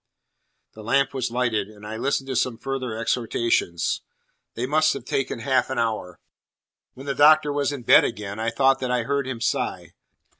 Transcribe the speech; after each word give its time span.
The 0.73 0.81
lamp 0.83 1.13
was 1.13 1.29
lighted, 1.29 1.67
and 1.67 1.85
I 1.85 1.95
listened 1.95 2.25
to 2.29 2.35
some 2.35 2.57
further 2.57 2.97
exhortations. 2.97 4.01
They 4.55 4.65
must 4.65 4.93
have 4.95 5.05
taken 5.05 5.37
half 5.41 5.69
an 5.69 5.77
hour. 5.77 6.19
When 6.95 7.05
the 7.05 7.13
Doctor 7.13 7.53
was 7.53 7.71
in 7.71 7.83
bed 7.83 8.03
again, 8.03 8.39
I 8.39 8.49
thought 8.49 8.79
that 8.79 8.89
I 8.89 9.03
heard 9.03 9.27
him 9.27 9.39
sigh. 9.39 9.93